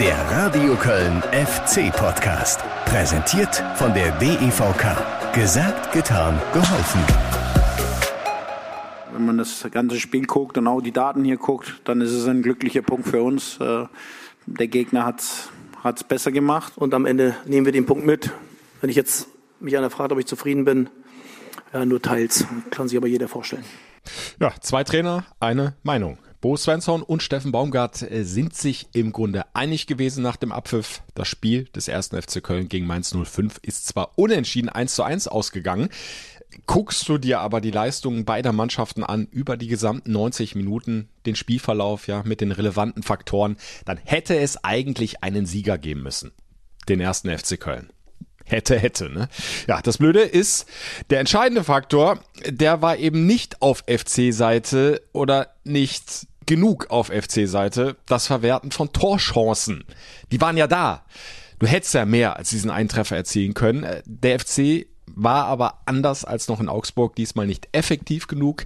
[0.00, 2.60] Der Radio Köln FC Podcast.
[2.84, 5.34] Präsentiert von der DEVK.
[5.34, 7.00] Gesagt, getan, geholfen.
[9.12, 12.28] Wenn man das ganze Spiel guckt und auch die Daten hier guckt, dann ist es
[12.28, 13.58] ein glücklicher Punkt für uns.
[13.60, 13.86] Äh,
[14.46, 16.74] der Gegner hat es besser gemacht.
[16.76, 18.30] Und am Ende nehmen wir den Punkt mit.
[18.80, 19.26] Wenn ich jetzt
[19.58, 20.90] mich einer fragt, ob ich zufrieden bin,
[21.72, 22.46] ja, nur teils.
[22.70, 23.64] Kann sich aber jeder vorstellen.
[24.38, 26.18] Ja, zwei Trainer, eine Meinung.
[26.40, 31.02] Bo Svensson und Steffen Baumgart äh, sind sich im Grunde einig gewesen nach dem Abpfiff.
[31.14, 35.26] Das Spiel des ersten FC Köln gegen Mainz 05 ist zwar unentschieden 1 zu 1
[35.26, 35.88] ausgegangen.
[36.66, 41.34] Guckst du dir aber die Leistungen beider Mannschaften an über die gesamten 90 Minuten, den
[41.34, 46.30] Spielverlauf ja mit den relevanten Faktoren, dann hätte es eigentlich einen Sieger geben müssen.
[46.88, 47.92] Den ersten FC Köln
[48.48, 49.10] hätte, hätte.
[49.10, 49.28] Ne?
[49.66, 50.66] Ja, das Blöde ist,
[51.10, 58.26] der entscheidende Faktor, der war eben nicht auf FC-Seite oder nicht genug auf FC-Seite, das
[58.26, 59.84] Verwerten von Torchancen.
[60.32, 61.04] Die waren ja da.
[61.58, 63.86] Du hättest ja mehr als diesen Eintreffer erzielen können.
[64.06, 68.64] Der FC war aber anders als noch in Augsburg diesmal nicht effektiv genug.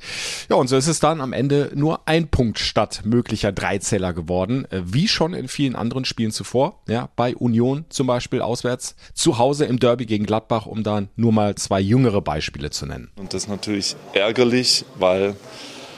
[0.49, 4.67] Ja, und so ist es dann am Ende nur ein Punkt statt möglicher Dreizähler geworden,
[4.71, 6.83] äh, wie schon in vielen anderen Spielen zuvor.
[6.89, 11.33] Ja, bei Union zum Beispiel auswärts, zu Hause im Derby gegen Gladbach, um dann nur
[11.33, 13.11] mal zwei jüngere Beispiele zu nennen.
[13.17, 15.37] Und das ist natürlich ärgerlich, weil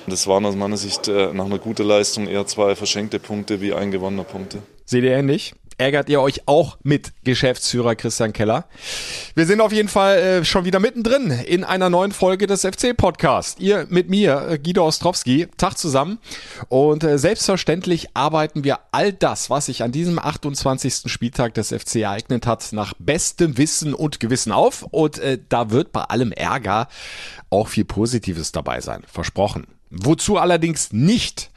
[0.07, 3.73] das waren aus meiner Sicht äh, nach einer guten Leistung eher zwei verschenkte Punkte wie
[3.73, 4.59] ein gewonnener Punkte.
[4.85, 5.55] Seht ihr ähnlich?
[5.79, 8.67] Ärgert ihr euch auch mit Geschäftsführer Christian Keller.
[9.35, 13.61] Wir sind auf jeden Fall äh, schon wieder mittendrin in einer neuen Folge des FC-Podcasts.
[13.61, 16.19] Ihr mit mir, äh, Guido Ostrowski, Tag zusammen.
[16.69, 21.03] Und äh, selbstverständlich arbeiten wir all das, was sich an diesem 28.
[21.07, 24.83] Spieltag des FC ereignet hat, nach bestem Wissen und Gewissen auf.
[24.83, 26.89] Und äh, da wird bei allem Ärger
[27.51, 29.03] auch viel Positives dabei sein.
[29.07, 29.67] Versprochen.
[30.03, 31.51] Wozu allerdings nicht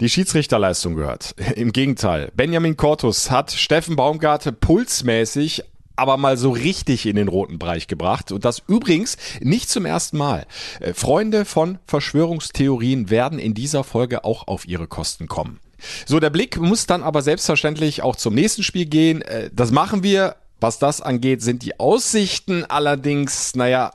[0.00, 1.34] die Schiedsrichterleistung gehört.
[1.56, 5.64] Im Gegenteil, Benjamin Cortus hat Steffen Baumgarte pulsmäßig
[5.96, 8.30] aber mal so richtig in den roten Bereich gebracht.
[8.30, 10.46] Und das übrigens nicht zum ersten Mal.
[10.80, 15.58] Äh, Freunde von Verschwörungstheorien werden in dieser Folge auch auf ihre Kosten kommen.
[16.06, 19.22] So, der Blick muss dann aber selbstverständlich auch zum nächsten Spiel gehen.
[19.22, 20.36] Äh, das machen wir.
[20.58, 23.92] Was das angeht, sind die Aussichten allerdings, naja,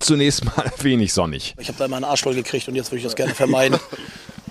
[0.00, 1.54] zunächst mal wenig sonnig.
[1.58, 3.78] Ich habe da immer einen Arsch voll gekriegt und jetzt würde ich das gerne vermeiden.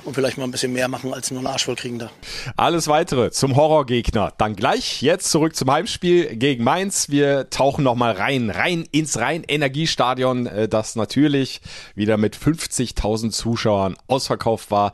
[0.06, 2.10] und vielleicht mal ein bisschen mehr machen als nur einen Arsch voll kriegen da.
[2.58, 4.34] Alles weitere zum Horrorgegner.
[4.38, 7.10] Dann gleich jetzt zurück zum Heimspiel gegen Mainz.
[7.10, 11.62] Wir tauchen nochmal rein, rein ins Rhein-Energiestadion, äh, das natürlich
[11.96, 14.94] wieder mit 50.000 Zuschauern ausverkauft war.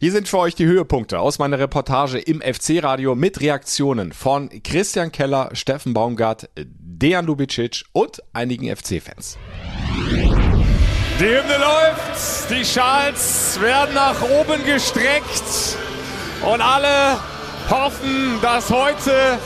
[0.00, 5.12] Hier sind für euch die Höhepunkte aus meiner Reportage im FC-Radio mit Reaktionen von Christian
[5.12, 9.38] Keller, Steffen Baumgart, Dejan Lubicic und einigen FC-Fans.
[11.20, 15.78] Die Hymne läuft, die Schals werden nach oben gestreckt
[16.42, 17.20] und alle
[17.70, 19.38] hoffen, dass heute,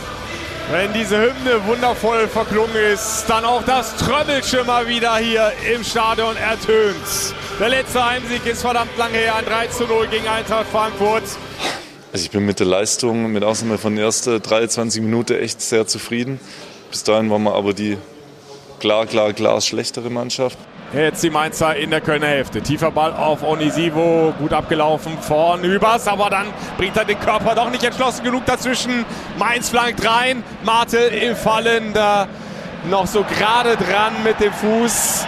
[0.71, 6.39] wenn diese Hymne wundervoll verklungen ist, dann auch das Trömmelchen mal wieder hier im Stadion
[6.39, 6.97] ertönt.
[7.61, 11.25] Der letzte Heimsieg ist verdammt lange her, ein 3 zu 0 gegen Eintracht Frankfurt.
[12.15, 15.87] Also ich bin mit der Leistung, mit Ausnahme von der ersten 23 Minuten echt sehr
[15.87, 16.41] zufrieden.
[16.91, 17.99] Bis dahin waren wir aber die
[18.81, 20.57] klar, klar, klar schlechtere Mannschaft.
[20.95, 22.63] Jetzt die Mainzer in der Kölner Hälfte.
[22.63, 24.33] Tiefer Ball auf Onisivo.
[24.39, 26.47] Gut abgelaufen vorn übers, aber dann
[26.79, 29.05] bringt er den Körper doch nicht entschlossen genug dazwischen.
[29.39, 30.43] Mainz flankt rein.
[30.65, 31.93] Martel im Fallen.
[31.93, 32.27] Da
[32.89, 35.27] noch so gerade dran mit dem Fuß.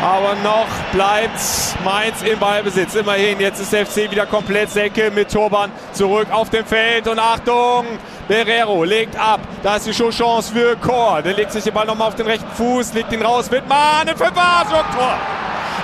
[0.00, 1.40] Aber noch bleibt
[1.84, 2.94] Mainz im Ballbesitz.
[2.94, 7.06] Immerhin, jetzt ist der FC wieder komplett Säcke mit Turban zurück auf dem Feld.
[7.06, 7.84] Und Achtung,
[8.28, 9.40] Berrero legt ab.
[9.62, 11.22] Da ist die Chance für Chor.
[11.22, 13.50] Der legt sich den Ball nochmal auf den rechten Fuß, legt ihn raus.
[13.50, 14.66] Wittmann im Fünfer.
[14.68, 15.18] Tor.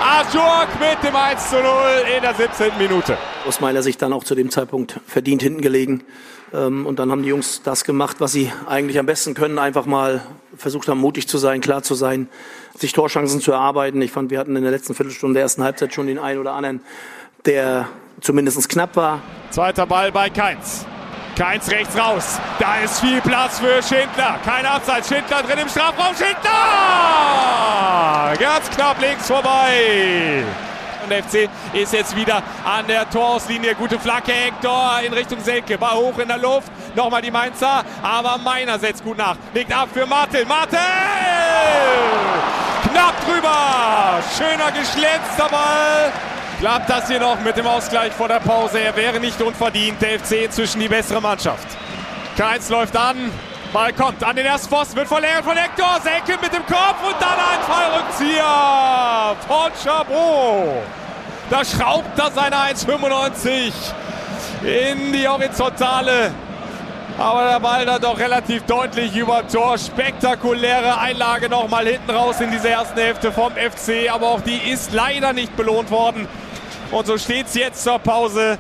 [0.01, 1.65] Asjok mit dem 1 zu 0
[2.17, 2.73] in der 17.
[2.79, 3.17] Minute.
[3.47, 6.03] Aus meiner Sicht dann auch zu dem Zeitpunkt verdient hinten gelegen.
[6.53, 9.61] Ähm, und dann haben die Jungs das gemacht, was sie eigentlich am besten können.
[9.61, 10.23] Einfach mal
[10.57, 12.29] versucht haben, mutig zu sein, klar zu sein,
[12.77, 14.03] sich Torchancen zu erarbeiten.
[14.03, 16.55] Ich fand, wir hatten in der letzten Viertelstunde der ersten Halbzeit schon den einen oder
[16.55, 16.81] anderen,
[17.47, 17.89] der
[18.21, 19.23] zumindest knapp war.
[19.51, 20.85] Zweiter Ball bei Keins.
[21.37, 22.39] Keins rechts raus.
[22.59, 24.39] Da ist viel Platz für Schindler.
[24.45, 25.09] Kein Abseits.
[25.09, 26.15] Schindler drin im Strafraum.
[26.15, 26.53] Schindler!
[28.39, 30.45] Ganz knapp links vorbei.
[31.05, 33.75] Und FC ist jetzt wieder an der Torauslinie.
[33.75, 35.79] Gute Flagge, Hector in Richtung Selke.
[35.79, 36.71] Ball hoch in der Luft.
[36.95, 37.83] Nochmal die Mainzer.
[38.03, 39.37] Aber Meiner setzt gut nach.
[39.55, 40.47] Legt ab für Martin.
[40.47, 40.79] Martin!
[42.91, 44.21] Knapp drüber.
[44.37, 46.13] Schöner geschlänzter Ball
[46.63, 48.79] klappt das hier noch mit dem Ausgleich vor der Pause.
[48.79, 50.01] Er wäre nicht unverdient.
[50.01, 51.67] Der FC inzwischen die bessere Mannschaft.
[52.37, 53.33] Keins läuft an.
[53.73, 55.99] Ball kommt an den ersten Pfosten, wird verlängert von Hector.
[56.05, 60.85] Senke mit dem Kopf und dann ein Fallrückzieher von Chabot.
[61.51, 63.73] Da schraubt er seine 1,95
[64.63, 66.31] in die Horizontale.
[67.19, 69.79] Aber der Ball dann doch relativ deutlich über Tor.
[69.79, 74.09] Spektakuläre Einlage nochmal hinten raus in dieser ersten Hälfte vom FC.
[74.13, 76.29] Aber auch die ist leider nicht belohnt worden.
[76.93, 78.59] Und so steht es jetzt zur Pause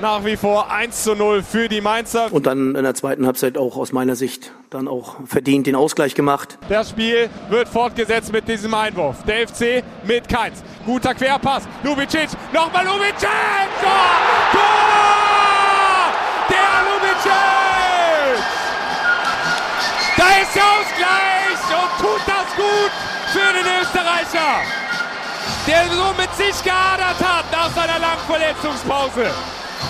[0.00, 2.32] nach wie vor 1 zu 0 für die Mainzer.
[2.32, 6.14] Und dann in der zweiten Halbzeit auch aus meiner Sicht dann auch verdient den Ausgleich
[6.14, 6.58] gemacht.
[6.68, 9.22] Das Spiel wird fortgesetzt mit diesem Einwurf.
[9.24, 10.64] Der FC mit Keins.
[10.86, 11.68] Guter Querpass.
[11.82, 12.30] Lubicic.
[12.52, 13.28] Nochmal Lubicic.
[13.80, 13.90] Tor!
[14.52, 16.14] Tor!
[16.48, 17.32] Der Lubicic!
[20.16, 22.92] Da ist der Ausgleich und tut das gut
[23.32, 24.62] für den Österreicher,
[25.66, 29.30] der so mit sich gehadert hat nach seiner langen Verletzungspause.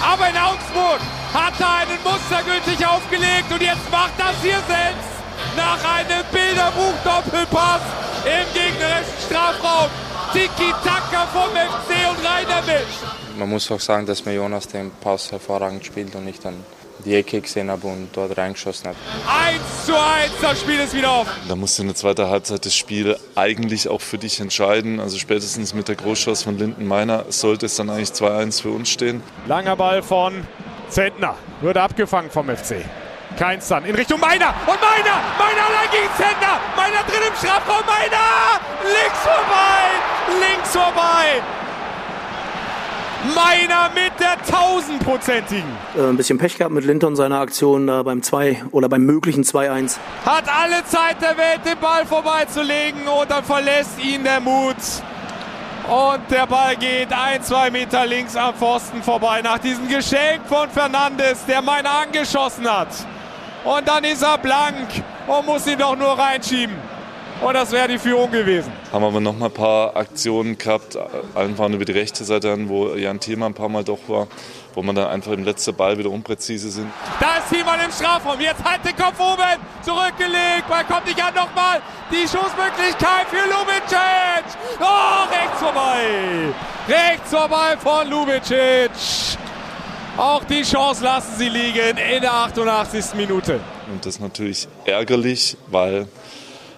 [0.02, 1.00] Aber in Augsburg
[1.32, 5.14] hat er einen Muster gültig aufgelegt und jetzt macht das hier selbst
[5.56, 7.82] nach einem Bilderbuch-Doppelpass
[8.24, 9.90] im gegnerischen Strafraum.
[10.32, 12.86] Tiki-Taka vom FC und rein damit.
[13.38, 16.64] Man muss auch sagen, dass mir Jonas den Pass hervorragend spielt und ich dann
[17.04, 18.96] die Ecke gesehen habe und dort reingeschossen habe.
[19.28, 21.26] 1 zu 1, das Spiel ist wieder auf.
[21.48, 25.00] Da musst du in der zweiten Halbzeit das Spiel eigentlich auch für dich entscheiden.
[25.00, 28.88] Also spätestens mit der Großchance von Linden Meiner sollte es dann eigentlich 2-1 für uns
[28.90, 29.22] stehen.
[29.46, 30.46] Langer Ball von
[30.88, 32.76] Zentner, wird abgefangen vom FC.
[33.38, 37.84] Keins dann in Richtung Meiner und Meiner, Meiner allein gegen Zentner, Meiner drin im Strafraum,
[37.86, 41.63] Meiner, links vorbei, links vorbei.
[43.34, 45.64] Meiner mit der tausendprozentigen.
[45.96, 49.44] Äh, ein bisschen Pech gehabt mit Linton seiner Aktion äh, beim 2 oder beim möglichen
[49.44, 49.96] 2-1.
[50.26, 54.76] Hat alle Zeit der Welt, den Ball vorbeizulegen und dann verlässt ihn der Mut.
[55.88, 60.68] Und der Ball geht ein, zwei Meter links am Pfosten vorbei nach diesem Geschenk von
[60.70, 62.88] Fernandes, der Meiner angeschossen hat.
[63.64, 64.88] Und dann ist er blank
[65.26, 66.74] und muss ihn doch nur reinschieben.
[67.40, 68.72] Und das wäre die Führung gewesen.
[68.92, 70.96] Haben aber noch mal ein paar Aktionen gehabt,
[71.34, 74.28] einfach über die rechte Seite an, wo Jan Thielmann ein paar Mal doch war,
[74.74, 76.90] wo man dann einfach im letzten Ball wieder unpräzise sind.
[77.20, 81.34] Da ist Thielmann im Strafraum, jetzt halt den Kopf oben, zurückgelegt, Ball kommt nicht an,
[81.34, 84.44] nochmal die Schussmöglichkeit für Lubicic.
[84.80, 86.54] Oh, rechts vorbei,
[86.88, 88.90] rechts vorbei von Lubicic.
[90.16, 93.14] Auch die Chance lassen sie liegen in der 88.
[93.16, 93.58] Minute.
[93.90, 96.06] Und das ist natürlich ärgerlich, weil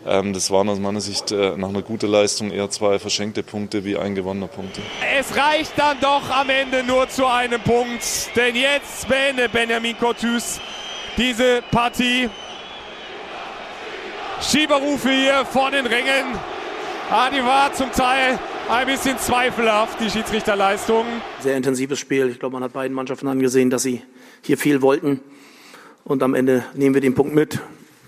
[0.07, 3.97] das waren aus meiner Sicht äh, nach einer guten Leistung eher zwei verschenkte Punkte wie
[3.97, 4.79] ein gewonnener Punkt.
[5.19, 8.05] Es reicht dann doch am Ende nur zu einem Punkt,
[8.37, 10.61] denn jetzt beendet Benjamin Cotus
[11.17, 12.31] diese Partie.
[14.41, 16.39] Schieberrufe hier vor den Rängen.
[17.11, 18.39] Ah, die war zum Teil
[18.69, 21.05] ein bisschen zweifelhaft, die Schiedsrichterleistung.
[21.41, 22.29] Sehr intensives Spiel.
[22.29, 24.03] Ich glaube, man hat beiden Mannschaften angesehen, dass sie
[24.43, 25.21] hier viel wollten.
[26.05, 27.61] Und am Ende nehmen wir den Punkt mit.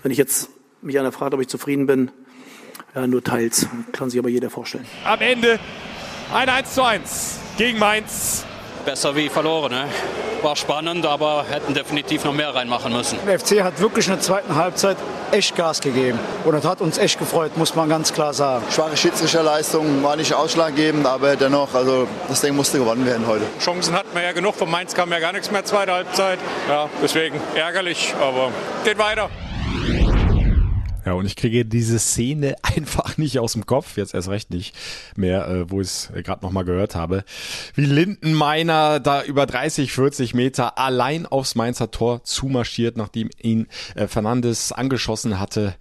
[0.03, 0.49] Wenn ich jetzt
[0.81, 2.11] mich einer fragt, ob ich zufrieden bin,
[2.95, 3.67] ja, nur teils.
[3.91, 4.85] Kann sich aber jeder vorstellen.
[5.05, 5.59] Am Ende
[6.33, 8.45] ein 1 zu 1 gegen Mainz.
[8.85, 9.71] Besser wie verloren.
[9.71, 9.85] Ne?
[10.41, 13.19] War spannend, aber hätten definitiv noch mehr reinmachen müssen.
[13.27, 14.95] Der FC hat wirklich in der zweiten Halbzeit
[15.31, 16.17] echt Gas gegeben.
[16.45, 18.63] Und das hat uns echt gefreut, muss man ganz klar sagen.
[18.71, 23.43] Schwache Schiedsrichterleistung war nicht ausschlaggebend, aber dennoch, also das Ding musste gewonnen werden heute.
[23.59, 24.55] Chancen hatten wir ja genug.
[24.55, 26.39] Von Mainz kam ja gar nichts mehr zweite Halbzeit.
[26.69, 28.51] Ja, deswegen ärgerlich, aber
[28.85, 29.29] geht weiter.
[31.09, 34.75] Ja, und ich kriege diese Szene einfach nicht aus dem Kopf, jetzt erst recht nicht
[35.15, 37.23] mehr, äh, wo ich es gerade nochmal gehört habe,
[37.73, 43.65] wie Lindenmeiner da über 30, 40 Meter allein aufs Mainzer Tor zumarschiert, nachdem ihn
[43.95, 45.73] äh, Fernandes angeschossen hatte.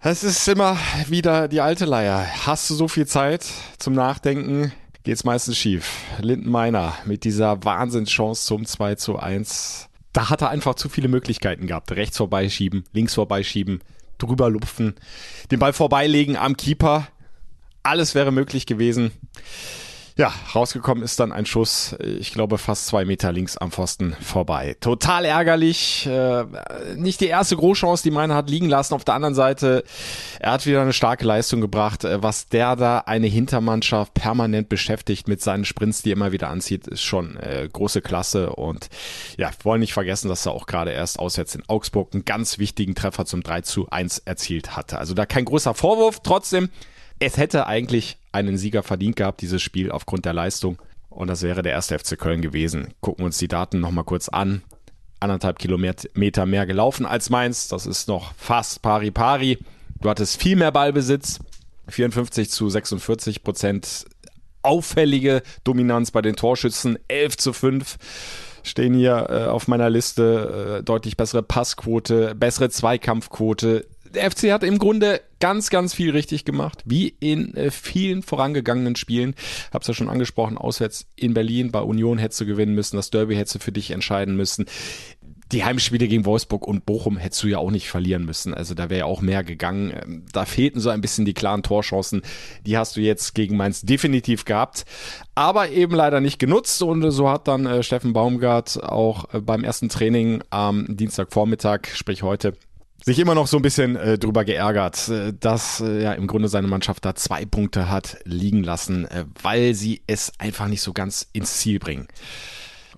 [0.00, 2.26] Es ist immer wieder die alte Leier.
[2.44, 3.46] Hast du so viel Zeit
[3.78, 4.72] zum Nachdenken?
[5.04, 5.98] Geht's meistens schief.
[6.20, 9.88] Lindenmeiner mit dieser Wahnsinnschance zum 2 zu 1.
[10.12, 11.92] Da hat er einfach zu viele Möglichkeiten gehabt.
[11.92, 13.80] Rechts vorbeischieben, links vorbeischieben,
[14.22, 14.94] drüber lupfen,
[15.50, 17.08] den Ball vorbeilegen am Keeper.
[17.82, 19.10] Alles wäre möglich gewesen.
[20.16, 24.76] Ja, rausgekommen ist dann ein Schuss, ich glaube fast zwei Meter links am Pfosten vorbei.
[24.80, 26.06] Total ärgerlich.
[26.06, 26.44] Äh,
[26.96, 28.92] nicht die erste Großchance, die Meiner hat liegen lassen.
[28.92, 29.84] Auf der anderen Seite,
[30.38, 32.04] er hat wieder eine starke Leistung gebracht.
[32.04, 36.50] Äh, was der da eine Hintermannschaft permanent beschäftigt mit seinen Sprints, die er immer wieder
[36.50, 38.50] anzieht, ist schon äh, große Klasse.
[38.50, 38.90] Und
[39.38, 42.94] ja, wollen nicht vergessen, dass er auch gerade erst auswärts in Augsburg einen ganz wichtigen
[42.94, 44.98] Treffer zum 3 zu 1 erzielt hatte.
[44.98, 46.20] Also da kein großer Vorwurf.
[46.22, 46.68] Trotzdem,
[47.18, 50.80] es hätte eigentlich einen Sieger verdient gehabt, dieses Spiel aufgrund der Leistung.
[51.10, 52.88] Und das wäre der erste FC Köln gewesen.
[53.00, 54.62] Gucken wir uns die Daten nochmal kurz an.
[55.20, 57.68] Anderthalb Kilometer mehr gelaufen als Mainz.
[57.68, 59.58] Das ist noch fast pari pari.
[60.00, 61.38] Du hattest viel mehr Ballbesitz.
[61.88, 64.06] 54 zu 46 Prozent.
[64.62, 66.98] Auffällige Dominanz bei den Torschützen.
[67.08, 67.98] 11 zu 5
[68.62, 70.78] stehen hier äh, auf meiner Liste.
[70.78, 76.44] Äh, deutlich bessere Passquote, bessere Zweikampfquote der FC hat im Grunde ganz, ganz viel richtig
[76.44, 79.34] gemacht, wie in äh, vielen vorangegangenen Spielen.
[79.72, 83.34] Hab's ja schon angesprochen, auswärts in Berlin, bei Union hättest du gewinnen müssen, das Derby
[83.34, 84.66] hättest du für dich entscheiden müssen.
[85.50, 88.54] die Heimspiele gegen Wolfsburg und Bochum hättest du ja auch nicht verlieren müssen.
[88.54, 89.92] Also da wäre ja auch mehr gegangen.
[90.02, 92.22] Ähm, da fehlten so ein bisschen die klaren Torchancen.
[92.64, 94.86] Die hast du jetzt gegen Mainz definitiv gehabt,
[95.34, 96.82] aber eben leider nicht genutzt.
[96.82, 102.22] Und so hat dann äh, Steffen Baumgart auch äh, beim ersten Training am Dienstagvormittag, sprich
[102.22, 102.54] heute,
[103.04, 106.48] sich immer noch so ein bisschen äh, drüber geärgert, äh, dass äh, ja im Grunde
[106.48, 110.92] seine Mannschaft da zwei Punkte hat liegen lassen, äh, weil sie es einfach nicht so
[110.92, 112.08] ganz ins Ziel bringen.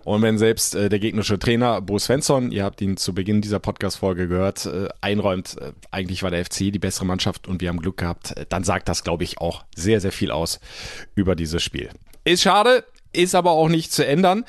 [0.04, 3.58] Und wenn selbst äh, der gegnerische Trainer Bo Svensson, ihr habt ihn zu Beginn dieser
[3.58, 7.80] Podcast-Folge gehört, äh, einräumt, äh, eigentlich war der FC die bessere Mannschaft und wir haben
[7.80, 10.60] Glück gehabt, äh, dann sagt das, glaube ich, auch sehr, sehr viel aus
[11.14, 11.88] über dieses Spiel.
[12.24, 14.44] Ist schade, ist aber auch nicht zu ändern.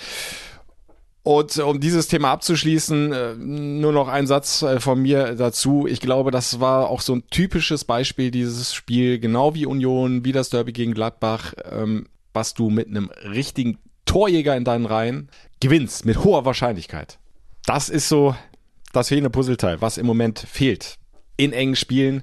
[1.26, 5.88] Und um dieses Thema abzuschließen, äh, nur noch ein Satz äh, von mir dazu.
[5.88, 10.34] Ich glaube, das war auch so ein typisches Beispiel dieses Spiel, genau wie Union, wie
[10.34, 15.30] das Derby gegen Gladbach, ähm, was du mit einem richtigen Torjäger in deinen Reihen
[15.60, 17.18] gewinnst mit hoher Wahrscheinlichkeit.
[17.66, 18.36] Das ist so
[18.94, 21.00] das fehlende Puzzleteil, was im Moment fehlt.
[21.38, 22.22] In engen Spielen,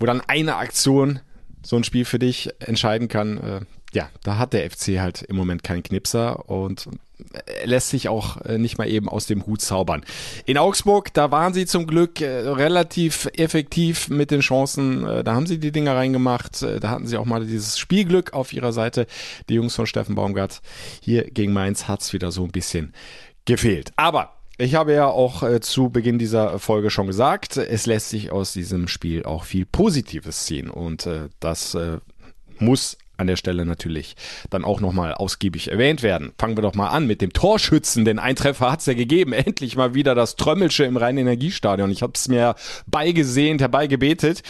[0.00, 1.20] wo dann eine Aktion
[1.62, 3.66] so ein Spiel für dich entscheiden kann.
[3.92, 6.88] Ja, da hat der FC halt im Moment keinen Knipser und
[7.64, 10.04] lässt sich auch äh, nicht mal eben aus dem Hut zaubern.
[10.46, 15.06] In Augsburg, da waren sie zum Glück äh, relativ effektiv mit den Chancen.
[15.06, 16.62] Äh, da haben sie die Dinger reingemacht.
[16.62, 19.06] Da hatten sie auch mal dieses Spielglück auf ihrer Seite.
[19.48, 20.60] Die Jungs von Steffen Baumgart.
[21.02, 22.94] Hier gegen Mainz hat's wieder so ein bisschen
[23.44, 23.92] gefehlt.
[23.96, 28.52] Aber ich habe ja auch zu Beginn dieser Folge schon gesagt, es lässt sich aus
[28.52, 31.98] diesem Spiel auch viel Positives ziehen und das äh,
[32.58, 34.16] muss an der Stelle natürlich
[34.50, 36.32] dann auch nochmal ausgiebig erwähnt werden.
[36.38, 39.32] Fangen wir doch mal an mit dem Torschützen, denn ein Treffer hat's ja gegeben.
[39.48, 41.90] Endlich mal wieder das Trömmelsche im Rhein-Energiestadion.
[41.90, 42.54] Ich habe es mir
[42.86, 44.42] beigesehnt, herbeigebetet.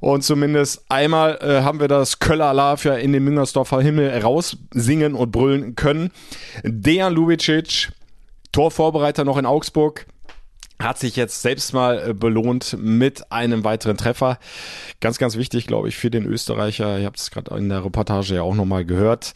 [0.00, 5.14] Und zumindest einmal äh, haben wir das Köller Alarv ja in den Müngersdorfer Himmel raussingen
[5.14, 6.10] und brüllen können.
[6.64, 7.90] Dejan Lubicic,
[8.52, 10.06] Torvorbereiter noch in Augsburg,
[10.78, 14.38] hat sich jetzt selbst mal äh, belohnt mit einem weiteren Treffer.
[15.00, 16.98] Ganz, ganz wichtig, glaube ich, für den Österreicher.
[16.98, 19.32] Ihr habt es gerade in der Reportage ja auch nochmal gehört,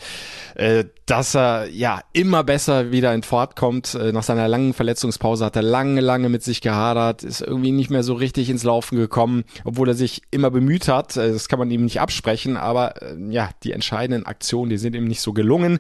[0.54, 3.94] äh, dass er ja immer besser wieder in Fahrt kommt.
[3.94, 7.90] Äh, nach seiner langen Verletzungspause hat er lange, lange mit sich gehadert, ist irgendwie nicht
[7.90, 11.16] mehr so richtig ins Laufen gekommen, obwohl er sich immer bemüht hat.
[11.16, 12.94] Das kann man ihm nicht absprechen, aber
[13.30, 15.78] ja, die entscheidenden Aktionen, die sind ihm nicht so gelungen.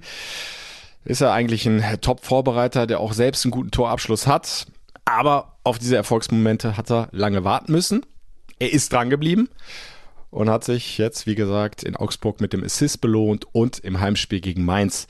[1.04, 4.66] Ist er eigentlich ein Top-Vorbereiter, der auch selbst einen guten Torabschluss hat
[5.10, 8.06] aber auf diese Erfolgsmomente hat er lange warten müssen.
[8.58, 9.48] Er ist dran geblieben
[10.30, 14.40] und hat sich jetzt, wie gesagt, in Augsburg mit dem Assist belohnt und im Heimspiel
[14.40, 15.06] gegen Mainz.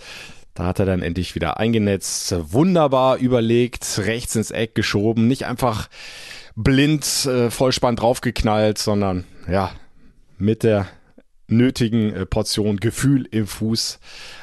[0.54, 5.88] Da hat er dann endlich wieder eingenetzt, wunderbar überlegt, rechts ins Eck geschoben, nicht einfach
[6.56, 9.70] blind äh, Vollspann draufgeknallt, sondern ja,
[10.38, 10.88] mit der
[11.50, 13.98] nötigen äh, Portion Gefühl im Fuß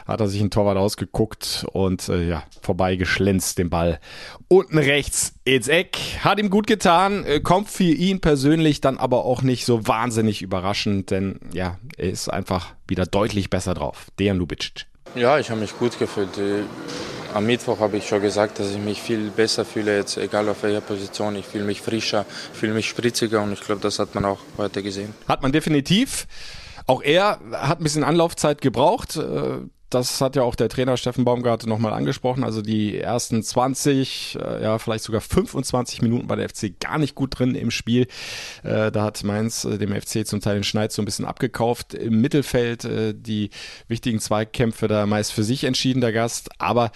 [0.06, 4.00] hat er sich ein Torwart ausgeguckt und äh, ja, vorbeigeschlänzt den Ball
[4.48, 5.98] unten rechts ins Eck.
[6.22, 10.42] Hat ihm gut getan, äh, kommt für ihn persönlich dann aber auch nicht so wahnsinnig
[10.42, 14.08] überraschend, denn ja, er ist einfach wieder deutlich besser drauf.
[14.20, 14.86] Dejan Lubicic.
[15.16, 16.38] Ja, ich habe mich gut gefühlt.
[16.38, 16.64] Äh,
[17.34, 20.64] am Mittwoch habe ich schon gesagt, dass ich mich viel besser fühle, jetzt egal auf
[20.64, 21.36] welcher Position.
[21.36, 24.82] Ich fühle mich frischer, fühle mich spritziger und ich glaube, das hat man auch heute
[24.82, 25.14] gesehen.
[25.28, 26.28] Hat man definitiv.
[26.88, 29.18] Auch er hat ein bisschen Anlaufzeit gebraucht.
[29.18, 32.44] Äh, das hat ja auch der Trainer Steffen Baumgart nochmal angesprochen.
[32.44, 37.16] Also die ersten 20, äh, ja, vielleicht sogar 25 Minuten war der FC gar nicht
[37.16, 38.08] gut drin im Spiel.
[38.64, 41.94] Äh, da hat Mainz dem FC zum Teil den Schneid so ein bisschen abgekauft.
[41.94, 43.50] Im Mittelfeld die
[43.88, 46.50] wichtigen Zweikämpfe da meist für sich entschieden, der Gast.
[46.58, 46.92] Aber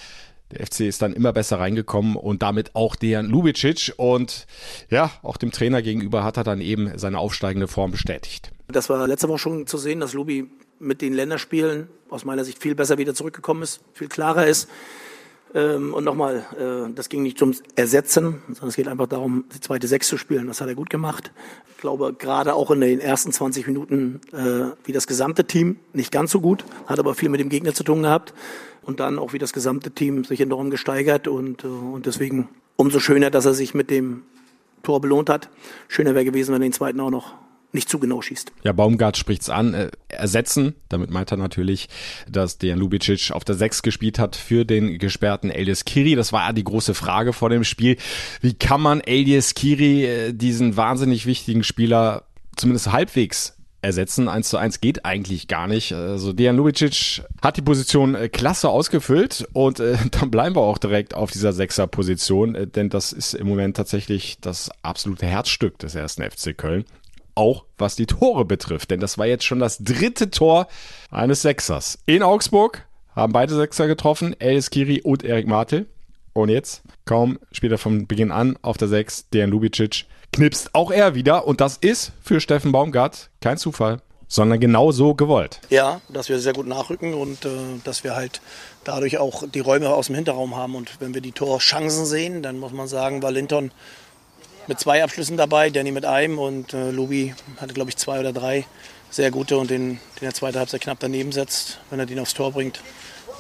[0.52, 3.94] der FC ist dann immer besser reingekommen und damit auch Dejan Lubicic.
[3.98, 4.48] Und
[4.90, 8.51] ja, auch dem Trainer gegenüber hat er dann eben seine aufsteigende Form bestätigt.
[8.68, 10.50] Das war letzte Woche schon zu sehen, dass Lubi
[10.80, 14.70] mit den Länderspielen aus meiner Sicht viel besser wieder zurückgekommen ist, viel klarer ist.
[15.54, 19.60] Ähm, und nochmal, äh, das ging nicht ums Ersetzen, sondern es geht einfach darum, die
[19.60, 20.48] zweite Sechs zu spielen.
[20.48, 21.32] Das hat er gut gemacht.
[21.72, 26.12] Ich glaube, gerade auch in den ersten 20 Minuten äh, wie das gesamte Team, nicht
[26.12, 28.34] ganz so gut, hat aber viel mit dem Gegner zu tun gehabt.
[28.84, 33.00] Und dann auch wie das gesamte Team sich enorm gesteigert und, äh, und deswegen umso
[33.00, 34.24] schöner, dass er sich mit dem
[34.84, 35.50] Tor belohnt hat.
[35.88, 37.34] Schöner wäre gewesen, wenn er den zweiten auch noch
[37.74, 38.52] nicht zu genau schießt.
[38.64, 39.74] Ja, Baumgart spricht's an.
[39.74, 41.88] Äh, ersetzen, damit meint er natürlich,
[42.30, 46.16] dass Dejan Lubicic auf der 6 gespielt hat für den gesperrten Elias Kiri.
[46.16, 47.98] Das war ja die große Frage vor dem Spiel.
[48.42, 52.24] Wie kann man Elias Kiri, äh, diesen wahnsinnig wichtigen Spieler,
[52.56, 54.28] zumindest halbwegs ersetzen.
[54.28, 55.94] 1 zu 1 geht eigentlich gar nicht.
[55.94, 60.78] Also Dejan Lubicic hat die Position äh, klasse ausgefüllt und äh, dann bleiben wir auch
[60.78, 65.96] direkt auf dieser Sechser-Position, äh, denn das ist im Moment tatsächlich das absolute Herzstück des
[65.96, 66.86] ersten FC Köln
[67.36, 68.92] auch was die Tore betrifft.
[68.92, 70.68] Denn das war jetzt schon das dritte Tor
[71.10, 72.00] eines Sechsers.
[72.06, 72.86] In Augsburg
[73.16, 75.88] haben beide Sechser getroffen, Elis Kiri und Erik Martel.
[76.34, 80.92] Und jetzt, kaum spielt er von Beginn an auf der 6, Dejan Lubicic knipst auch
[80.92, 81.48] er wieder.
[81.48, 85.60] Und das ist für Steffen Baumgart kein Zufall, sondern genau so gewollt.
[85.70, 87.50] Ja, dass wir sehr gut nachrücken und äh,
[87.84, 88.42] dass wir halt
[88.84, 90.76] dadurch auch die Räume aus dem Hinterraum haben.
[90.76, 93.72] Und wenn wir die Torchancen sehen, dann muss man sagen, war Linton
[94.68, 98.34] mit zwei Abschlüssen dabei, Danny mit einem und äh, Lubi hatte, glaube ich, zwei oder
[98.34, 98.66] drei
[99.10, 102.34] sehr gute und den, den der zweite Halbzeit knapp daneben setzt, wenn er den aufs
[102.34, 102.82] Tor bringt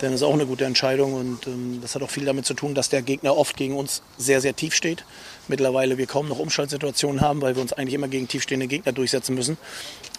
[0.01, 1.13] dann ist auch eine gute Entscheidung.
[1.13, 4.01] Und ähm, das hat auch viel damit zu tun, dass der Gegner oft gegen uns
[4.18, 5.06] sehr, sehr tief steht.
[5.48, 9.36] Mittlerweile wir kaum noch Umschaltsituationen haben, weil wir uns eigentlich immer gegen tiefstehende Gegner durchsetzen
[9.36, 9.58] müssen.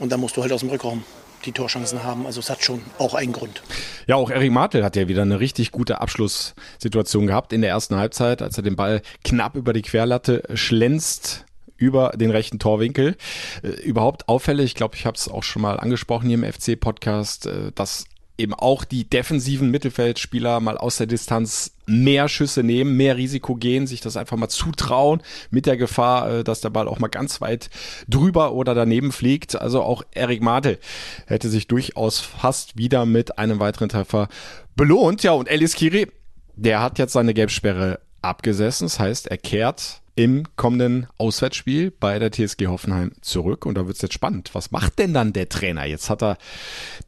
[0.01, 1.05] Und da musst du halt aus dem Rückraum
[1.45, 2.27] die Torchancen haben.
[2.27, 3.63] Also es hat schon auch einen Grund.
[4.07, 7.97] Ja, auch Erik Martel hat ja wieder eine richtig gute Abschlusssituation gehabt in der ersten
[7.97, 11.45] Halbzeit, als er den Ball knapp über die Querlatte schlänzt
[11.77, 13.17] über den rechten Torwinkel.
[13.63, 17.47] Äh, überhaupt auffällig, ich glaube, ich habe es auch schon mal angesprochen hier im FC-Podcast,
[17.47, 18.05] äh, dass
[18.39, 23.87] eben auch die defensiven Mittelfeldspieler mal aus der Distanz mehr Schüsse nehmen, mehr Risiko gehen,
[23.87, 27.41] sich das einfach mal zutrauen mit der Gefahr, äh, dass der Ball auch mal ganz
[27.41, 27.71] weit
[28.09, 29.61] drüber oder daneben fliegt.
[29.61, 30.79] Also auch Erik Mate
[31.27, 34.29] hätte sich durchaus fast wieder mit einem weiteren Treffer
[34.75, 35.23] belohnt.
[35.23, 36.11] Ja, und Elis Kiri,
[36.57, 38.87] der hat jetzt seine Gelbsperre abgesessen.
[38.87, 43.67] Das heißt, er kehrt im kommenden Auswärtsspiel bei der TSG Hoffenheim zurück.
[43.67, 44.51] Und da wird es jetzt spannend.
[44.55, 45.85] Was macht denn dann der Trainer?
[45.85, 46.37] Jetzt hat er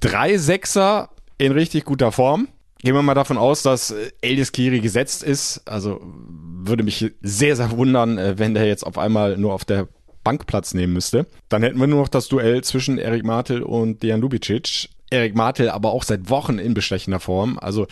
[0.00, 2.48] drei Sechser in richtig guter Form.
[2.78, 5.62] Gehen wir mal davon aus, dass äh, Eldis Kiri gesetzt ist.
[5.66, 9.88] Also würde mich sehr, sehr wundern, äh, wenn der jetzt auf einmal nur auf der
[10.22, 11.26] Bank Platz nehmen müsste.
[11.48, 14.88] Dann hätten wir nur noch das Duell zwischen Erik Martel und Dejan Lubicic.
[15.10, 17.58] Erik Martel aber auch seit Wochen in bestechender Form.
[17.58, 17.86] Also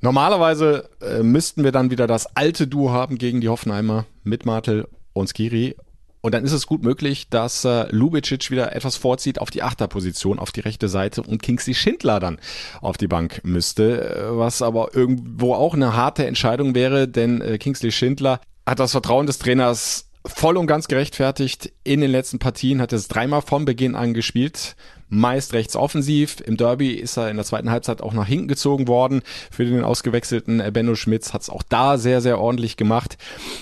[0.00, 4.88] normalerweise äh, müssten wir dann wieder das alte Duo haben gegen die Hoffenheimer mit Martel
[5.12, 5.76] und Skiri.
[6.22, 10.38] Und dann ist es gut möglich, dass äh, Lubicic wieder etwas vorzieht auf die Achterposition,
[10.38, 12.38] auf die rechte Seite und Kingsley Schindler dann
[12.80, 17.58] auf die Bank müsste, äh, was aber irgendwo auch eine harte Entscheidung wäre, denn äh,
[17.58, 21.72] Kingsley Schindler hat das Vertrauen des Trainers voll und ganz gerechtfertigt.
[21.82, 24.76] In den letzten Partien hat er es dreimal von Beginn an gespielt
[25.12, 26.38] meist rechts offensiv.
[26.44, 29.20] Im Derby ist er in der zweiten Halbzeit auch nach hinten gezogen worden.
[29.50, 33.18] Für den ausgewechselten Benno Schmitz hat es auch da sehr, sehr ordentlich gemacht.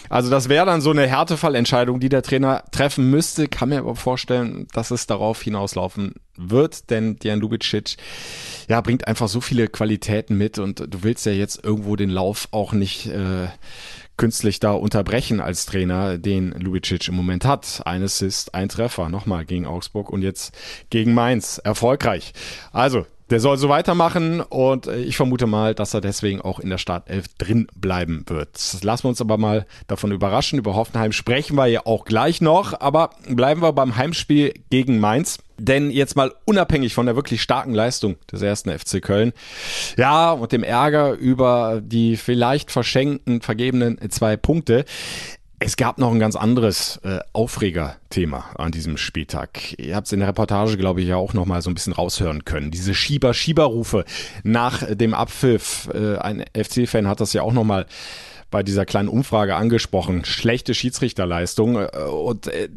[0.08, 3.48] Also das wäre dann so eine Härtefallentscheidung, die der Trainer treffen müsste.
[3.48, 7.96] Kann mir aber vorstellen, dass es darauf hinauslaufen wird, denn Dian Lubicic
[8.68, 12.48] ja, bringt einfach so viele Qualitäten mit und du willst ja jetzt irgendwo den Lauf
[12.53, 13.48] auch nicht äh,
[14.16, 17.83] künstlich da unterbrechen als Trainer, den Lubicic im Moment hat.
[17.87, 20.55] Ein Assist, ein Treffer, nochmal gegen Augsburg und jetzt
[20.90, 21.59] gegen Mainz.
[21.59, 22.33] Erfolgreich.
[22.70, 26.68] Also, der soll so weitermachen und äh, ich vermute mal, dass er deswegen auch in
[26.68, 28.58] der Startelf drin bleiben wird.
[28.82, 30.58] Lassen wir uns aber mal davon überraschen.
[30.58, 35.38] Über Hoffenheim sprechen wir ja auch gleich noch, aber bleiben wir beim Heimspiel gegen Mainz.
[35.58, 39.34] Denn jetzt mal unabhängig von der wirklich starken Leistung des ersten FC Köln,
[39.98, 44.86] ja, und dem Ärger über die vielleicht verschenkten, vergebenen zwei Punkte,
[45.62, 49.79] es gab noch ein ganz anderes äh, Aufregerthema an diesem Spieltag.
[49.79, 51.92] Ihr habt es in der Reportage, glaube ich, ja auch noch mal so ein bisschen
[51.92, 52.70] raushören können.
[52.70, 54.07] Diese Schieber-Schieber-Rufe
[54.42, 55.90] nach dem Abpfiff.
[55.92, 57.85] Äh, ein FC-Fan hat das ja auch noch mal
[58.51, 60.25] bei dieser kleinen Umfrage angesprochen.
[60.25, 61.77] Schlechte Schiedsrichterleistung.
[61.77, 62.70] Äh, und äh,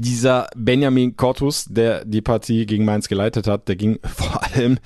[0.00, 4.78] dieser Benjamin Cortus, der die Partie gegen Mainz geleitet hat, der ging vor allem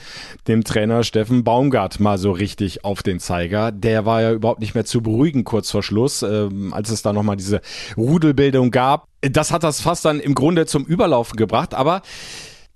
[0.48, 3.70] dem Trainer Steffen Baumgart mal so richtig auf den Zeiger.
[3.70, 7.12] Der war ja überhaupt nicht mehr zu beruhigen kurz vor Schluss, ähm, als es da
[7.12, 7.60] nochmal diese
[7.96, 9.06] Rudelbildung gab.
[9.20, 12.02] Das hat das fast dann im Grunde zum Überlaufen gebracht, aber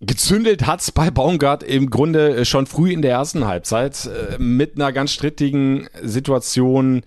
[0.01, 4.93] Gezündelt hat's bei Baumgart im Grunde schon früh in der ersten Halbzeit äh, mit einer
[4.93, 7.03] ganz strittigen Situation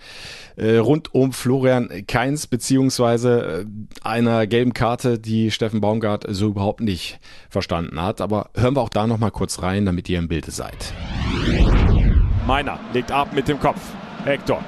[0.57, 3.65] äh, rund um Florian Keins beziehungsweise äh,
[4.05, 8.19] einer gelben Karte, die Steffen Baumgart so überhaupt nicht verstanden hat.
[8.19, 10.93] Aber hören wir auch da noch mal kurz rein, damit ihr im Bilde seid.
[12.45, 13.79] Meiner legt ab mit dem Kopf.
[14.25, 14.61] Hector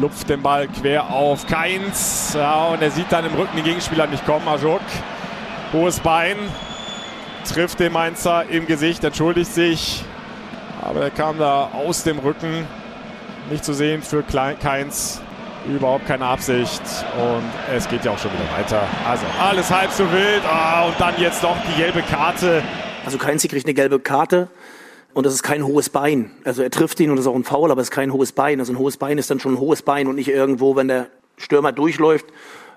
[0.00, 2.32] lupft den Ball quer auf Keins.
[2.34, 4.48] Ja, und er sieht dann im Rücken den Gegenspieler nicht kommen.
[4.48, 4.80] Ajok,
[5.72, 6.36] hohes Bein,
[7.48, 10.04] trifft den Mainzer im Gesicht, entschuldigt sich.
[10.82, 12.66] Aber er kam da aus dem Rücken.
[13.50, 15.20] Nicht zu sehen für Keins.
[15.68, 16.82] Überhaupt keine Absicht.
[17.16, 17.42] Und
[17.74, 18.82] es geht ja auch schon wieder weiter.
[19.08, 20.42] Also alles halb so wild.
[20.48, 22.62] Ah, und dann jetzt noch die gelbe Karte.
[23.04, 24.48] Also Keins kriegt eine gelbe Karte.
[25.14, 26.30] Und das ist kein hohes Bein.
[26.44, 28.32] Also er trifft ihn und das ist auch ein Foul, aber es ist kein hohes
[28.32, 28.60] Bein.
[28.60, 31.06] Also ein hohes Bein ist dann schon ein hohes Bein und nicht irgendwo, wenn der
[31.38, 32.26] Stürmer durchläuft,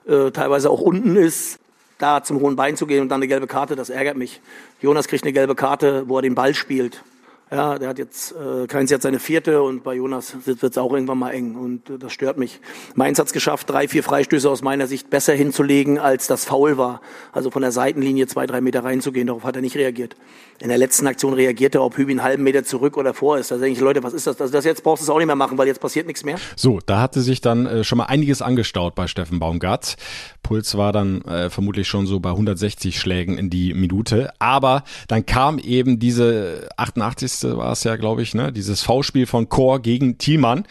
[0.08, 1.60] äh, teilweise auch unten ist
[2.00, 4.42] da zum hohen Bein zu gehen und dann eine gelbe Karte, das ärgert mich.
[4.82, 7.04] Jonas kriegt eine gelbe Karte, wo er den Ball spielt.
[7.52, 10.94] Ja, der hat jetzt, äh, Keins jetzt seine vierte und bei Jonas wird es auch
[10.94, 12.60] irgendwann mal eng und äh, das stört mich.
[12.94, 16.78] Mainz hat es geschafft, drei, vier Freistöße aus meiner Sicht besser hinzulegen, als das faul
[16.78, 17.02] war.
[17.32, 20.16] Also von der Seitenlinie zwei, drei Meter reinzugehen, darauf hat er nicht reagiert.
[20.62, 23.50] In der letzten Aktion reagiert er, ob Hübi einen halben Meter zurück oder vor ist.
[23.50, 24.40] Da denke ich, Leute, was ist das?
[24.40, 26.38] Also das jetzt brauchst du es auch nicht mehr machen, weil jetzt passiert nichts mehr.
[26.56, 29.96] So, da hatte sich dann äh, schon mal einiges angestaut bei Steffen Baumgart.
[30.44, 34.34] Puls war dann äh, vermutlich schon so bei 160 Schlägen in die Minute.
[34.40, 37.39] Aber dann kam eben diese 88.
[37.44, 38.52] war es ja, glaube ich, ne?
[38.52, 40.66] Dieses V-Spiel von Chor gegen Thielmann.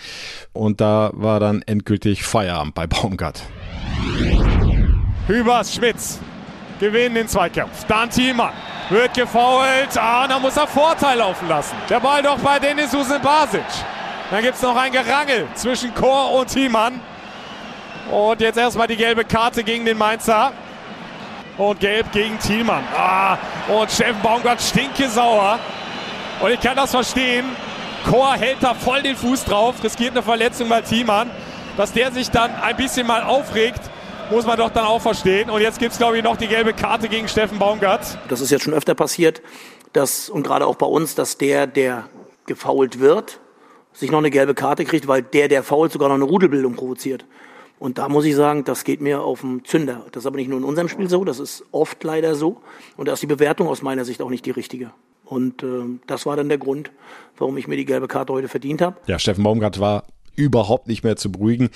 [0.52, 3.42] Und da war dann endgültig Feierabend bei Baumgart.
[5.26, 6.20] Hübers, Schmitz
[6.78, 7.84] gewinnen den Zweikampf.
[7.84, 8.52] Dann Thielmann
[8.90, 9.96] wird gefoult.
[9.96, 11.76] Ah, da muss er Vorteil laufen lassen.
[11.88, 13.64] Der Ball doch bei Denis Usen Basic.
[14.30, 17.00] Dann gibt es noch ein Gerangel zwischen Chor und Thiemann.
[18.10, 20.52] Und jetzt erstmal die gelbe Karte gegen den Mainzer.
[21.56, 22.84] Und gelb gegen Thielmann.
[22.96, 23.36] Ah,
[23.68, 25.58] und Steffen Baumgart stinke sauer.
[26.40, 27.44] Und ich kann das verstehen.
[28.08, 31.30] Chor hält da voll den Fuß drauf, riskiert eine Verletzung bei Thielmann.
[31.76, 33.80] Dass der sich dann ein bisschen mal aufregt,
[34.30, 35.50] muss man doch dann auch verstehen.
[35.50, 38.18] Und jetzt gibt es, glaube ich, noch die gelbe Karte gegen Steffen Baumgart.
[38.28, 39.42] Das ist jetzt schon öfter passiert,
[39.92, 42.08] dass, und gerade auch bei uns, dass der, der
[42.46, 43.40] gefault wird,
[43.92, 47.26] sich noch eine gelbe Karte kriegt, weil der, der fault, sogar noch eine Rudelbildung provoziert.
[47.80, 50.04] Und da muss ich sagen, das geht mir auf den Zünder.
[50.12, 52.60] Das ist aber nicht nur in unserem Spiel so, das ist oft leider so.
[52.96, 54.90] Und da ist die Bewertung aus meiner Sicht auch nicht die richtige.
[55.28, 55.66] Und äh,
[56.06, 56.90] das war dann der Grund,
[57.36, 58.96] warum ich mir die gelbe Karte heute verdient habe.
[59.06, 60.04] Ja, Steffen Baumgart war
[60.36, 61.68] überhaupt nicht mehr zu beruhigen.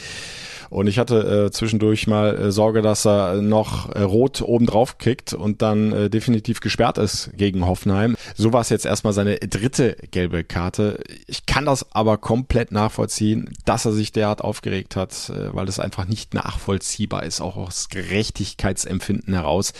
[0.70, 4.96] Und ich hatte äh, zwischendurch mal äh, Sorge, dass er noch äh, rot oben drauf
[4.96, 8.16] kickt und dann äh, definitiv gesperrt ist gegen Hoffenheim.
[8.34, 11.04] So war es jetzt erstmal seine dritte gelbe Karte.
[11.26, 15.78] Ich kann das aber komplett nachvollziehen, dass er sich derart aufgeregt hat, äh, weil es
[15.78, 19.74] einfach nicht nachvollziehbar ist, auch aus Gerechtigkeitsempfinden heraus,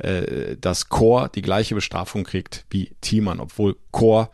[0.00, 4.30] äh, dass Chor die gleiche Bestrafung kriegt wie Thiemann, obwohl Chor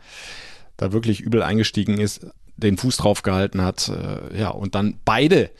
[0.77, 2.27] da wirklich übel eingestiegen ist
[2.57, 5.51] den Fuß drauf gehalten hat, äh, ja, und dann beide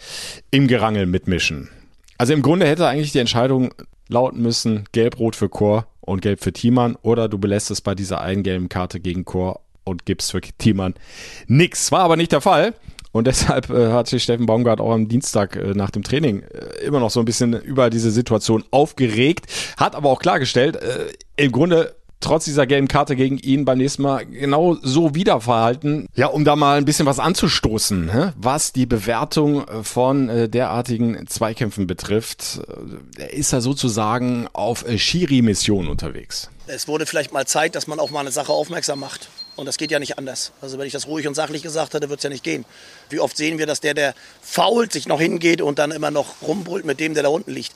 [0.52, 1.70] im Gerangel mitmischen.
[2.18, 3.74] Also im Grunde hätte eigentlich die Entscheidung
[4.10, 8.22] lauten müssen, gelb-rot für Chor und gelb für Thiemann oder du belässt es bei dieser
[8.22, 10.96] einen gelben Karte gegen Chor und gibst für Thiemann
[11.48, 11.92] nix.
[11.92, 12.74] War aber nicht der Fall.
[13.18, 16.86] Und deshalb äh, hat sich Steffen Baumgart auch am Dienstag äh, nach dem Training äh,
[16.86, 21.52] immer noch so ein bisschen über diese Situation aufgeregt, hat aber auch klargestellt, äh, im
[21.52, 26.08] Grunde trotz dieser gelben Karte gegen ihn beim nächsten Mal genau so wieder verhalten.
[26.16, 31.88] Ja, um da mal ein bisschen was anzustoßen, was die Bewertung von äh, derartigen Zweikämpfen
[31.88, 32.62] betrifft.
[33.32, 36.50] Ist er sozusagen auf äh, Schiri-Mission unterwegs.
[36.68, 39.30] Es wurde vielleicht mal Zeit, dass man auch mal eine Sache aufmerksam macht.
[39.58, 40.52] Und das geht ja nicht anders.
[40.62, 42.64] Also wenn ich das ruhig und sachlich gesagt hätte, wird es ja nicht gehen.
[43.10, 46.42] Wie oft sehen wir, dass der, der fault, sich noch hingeht und dann immer noch
[46.42, 47.74] rumbrüllt mit dem, der da unten liegt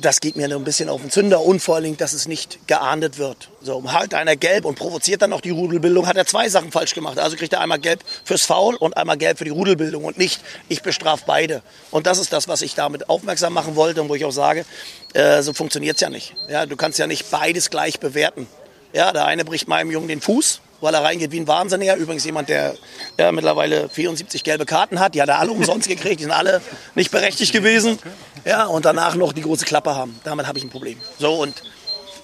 [0.00, 2.28] das geht mir nur ein bisschen auf den Zünder und vor allen Dingen, dass es
[2.28, 3.48] nicht geahndet wird.
[3.62, 6.94] So, halt einer gelb und provoziert dann noch die Rudelbildung, hat er zwei Sachen falsch
[6.94, 7.18] gemacht.
[7.18, 10.40] Also kriegt er einmal gelb fürs Foul und einmal gelb für die Rudelbildung und nicht,
[10.68, 11.62] ich bestrafe beide.
[11.90, 14.66] Und das ist das, was ich damit aufmerksam machen wollte und wo ich auch sage,
[15.14, 16.34] äh, so funktioniert es ja nicht.
[16.48, 18.46] Ja, du kannst ja nicht beides gleich bewerten.
[18.92, 21.96] Ja, der eine bricht meinem Jungen den Fuß weil er reingeht wie ein Wahnsinniger.
[21.96, 22.74] Übrigens jemand, der
[23.18, 25.14] ja, mittlerweile 74 gelbe Karten hat.
[25.14, 26.20] Die hat er alle umsonst gekriegt.
[26.20, 26.60] Die sind alle
[26.94, 27.98] nicht berechtigt gewesen.
[28.44, 30.18] Ja, und danach noch die große Klappe haben.
[30.24, 30.98] Damit habe ich ein Problem.
[31.18, 31.62] So, und,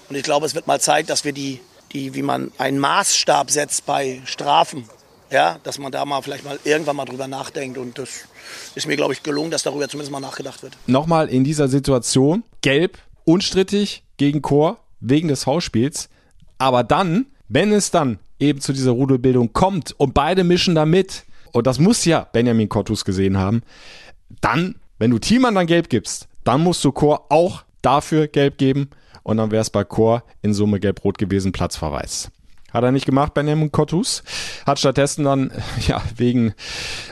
[0.09, 1.59] und ich glaube, es wird mal Zeit, dass wir die,
[1.91, 4.87] die, wie man einen Maßstab setzt bei Strafen,
[5.29, 7.77] ja, dass man da mal vielleicht mal irgendwann mal drüber nachdenkt.
[7.77, 8.25] Und das
[8.75, 10.73] ist mir, glaube ich, gelungen, dass darüber zumindest mal nachgedacht wird.
[10.87, 16.09] Nochmal in dieser Situation, gelb, unstrittig gegen Chor, wegen des Hausspiels.
[16.57, 21.23] Aber dann, wenn es dann eben zu dieser Rudelbildung kommt und beide mischen da mit,
[21.51, 23.61] und das muss ja Benjamin Cortus gesehen haben,
[24.41, 28.89] dann, wenn du Thiemann dann gelb gibst, dann musst du Chor auch dafür gelb geben
[29.21, 32.31] und dann wäre es bei Chor in Summe gelb-rot gewesen, Platzverweis.
[32.71, 34.23] Hat er nicht gemacht, Benjamin Cortus.
[34.65, 35.51] Hat stattdessen dann,
[35.87, 36.55] ja, wegen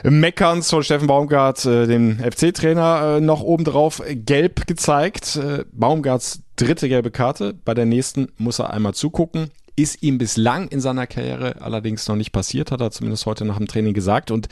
[0.02, 5.36] Meckerns von Steffen Baumgart, äh, dem FC-Trainer, äh, noch obendrauf gelb gezeigt.
[5.36, 7.54] Äh, Baumgarts dritte gelbe Karte.
[7.64, 9.52] Bei der nächsten muss er einmal zugucken.
[9.74, 13.56] Ist ihm bislang in seiner Karriere allerdings noch nicht passiert, hat er zumindest heute nach
[13.56, 14.30] dem Training gesagt.
[14.30, 14.48] Und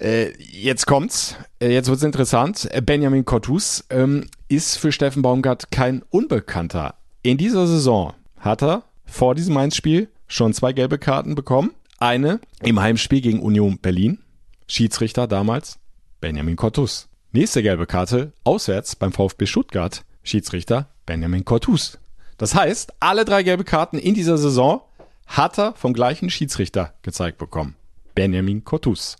[0.00, 2.68] äh, jetzt kommt's, äh, jetzt wird's interessant.
[2.84, 6.94] Benjamin Cortus ähm, ist für Steffen Baumgart kein Unbekannter.
[7.22, 11.72] In dieser Saison hat er vor diesem Mainz-Spiel schon zwei gelbe Karten bekommen.
[11.98, 14.20] Eine im Heimspiel gegen Union Berlin.
[14.66, 15.78] Schiedsrichter damals
[16.20, 17.08] Benjamin Cortus.
[17.32, 20.04] Nächste gelbe Karte auswärts beim VfB Stuttgart.
[20.22, 21.98] Schiedsrichter Benjamin Cortus.
[22.40, 24.80] Das heißt, alle drei gelbe Karten in dieser Saison
[25.26, 27.76] hat er vom gleichen Schiedsrichter gezeigt bekommen.
[28.14, 29.16] Benjamin Cotus.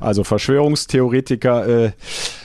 [0.00, 1.92] Also Verschwörungstheoretiker äh,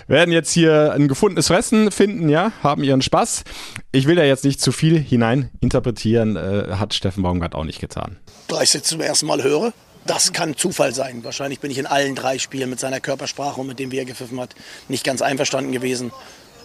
[0.08, 3.46] werden jetzt hier ein gefundenes Fressen finden, ja, haben ihren Spaß.
[3.94, 7.80] Ich will da jetzt nicht zu viel hinein interpretieren, äh, hat Steffen Baumgart auch nicht
[7.80, 8.18] getan.
[8.50, 9.72] Da ich es zum ersten Mal höre,
[10.06, 11.24] das kann Zufall sein.
[11.24, 14.06] Wahrscheinlich bin ich in allen drei Spielen mit seiner Körpersprache und mit dem, wie er
[14.06, 14.54] gepfiffen hat,
[14.90, 16.12] nicht ganz einverstanden gewesen.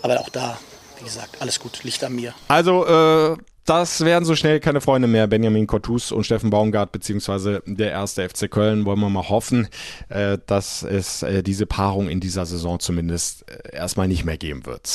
[0.02, 0.58] Aber auch da,
[0.98, 2.34] wie gesagt, alles gut, Licht an mir.
[2.48, 5.26] Also, äh, das werden so schnell keine Freunde mehr.
[5.26, 8.84] Benjamin Cortus und Steffen Baumgart, beziehungsweise der erste FC Köln.
[8.84, 9.68] Wollen wir mal hoffen,
[10.10, 14.66] äh, dass es äh, diese Paarung in dieser Saison zumindest äh, erstmal nicht mehr geben
[14.66, 14.86] wird.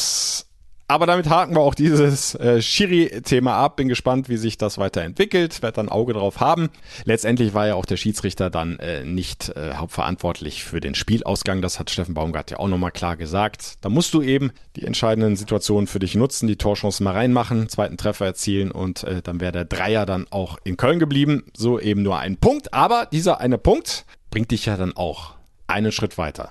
[0.89, 3.75] Aber damit haken wir auch dieses äh, Schiri-Thema ab.
[3.75, 5.61] Bin gespannt, wie sich das weiterentwickelt.
[5.61, 6.69] Werd dann Auge drauf haben.
[7.05, 11.61] Letztendlich war ja auch der Schiedsrichter dann äh, nicht äh, hauptverantwortlich für den Spielausgang.
[11.61, 13.75] Das hat Steffen Baumgart ja auch nochmal klar gesagt.
[13.81, 17.97] Da musst du eben die entscheidenden Situationen für dich nutzen, die Torchancen mal reinmachen, zweiten
[17.97, 21.43] Treffer erzielen und äh, dann wäre der Dreier dann auch in Köln geblieben.
[21.55, 22.73] So eben nur ein Punkt.
[22.73, 25.35] Aber dieser eine Punkt bringt dich ja dann auch
[25.67, 26.49] einen Schritt weiter.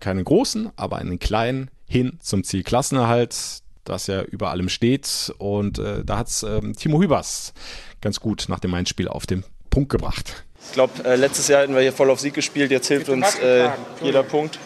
[0.00, 5.32] Keinen großen, aber einen kleinen hin zum Ziel Klassenerhalt das ja über allem steht.
[5.38, 7.54] Und äh, da hat's ähm, Timo Hübers
[8.00, 10.44] ganz gut nach dem Mainz-Spiel auf den Punkt gebracht.
[10.66, 12.70] Ich glaube, äh, letztes Jahr hätten wir hier voll auf Sieg gespielt.
[12.70, 13.70] Jetzt hilft uns äh,
[14.02, 14.58] jeder Punkt.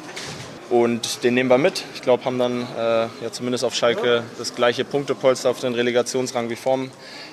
[0.70, 1.84] Und den nehmen wir mit.
[1.94, 6.48] Ich glaube, haben dann äh, ja zumindest auf Schalke das gleiche Punktepolster auf den Relegationsrang
[6.48, 6.90] wie vorm,